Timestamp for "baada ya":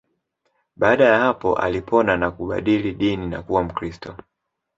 0.75-1.19